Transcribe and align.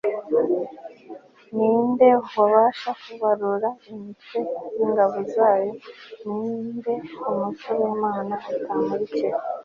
ni 1.55 1.69
nde 1.87 2.09
wabasha 2.37 2.89
kubarura 3.01 3.69
imitwe 3.89 4.39
y'ingabo 4.75 5.17
zayo? 5.33 5.71
ni 6.25 6.47
nde 6.73 6.93
umucyo 7.29 7.69
w'imana 7.79 8.35
utamurikira 8.55 9.37